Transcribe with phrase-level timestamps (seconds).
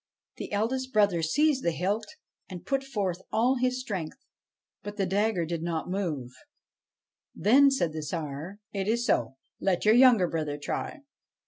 [0.37, 2.07] 'The eldest brother seized the hilt,
[2.49, 4.17] and put forth all his strength;
[4.81, 6.31] but the dagger did not move.
[7.35, 9.35] Then said the Tsar:' It is so.
[9.59, 11.01] Let your younger brother try.'